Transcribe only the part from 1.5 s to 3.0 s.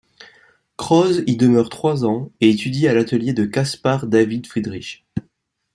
trois ans et étudie à